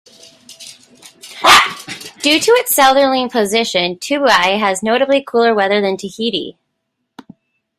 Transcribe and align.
Due 2.23 2.39
to 2.39 2.51
its 2.57 2.73
southerly 2.73 3.29
position, 3.29 3.97
Tubuai 3.97 4.57
has 4.57 4.81
notably 4.81 5.23
cooler 5.23 5.53
weather 5.53 5.79
than 5.79 5.95
Tahiti. 5.95 6.57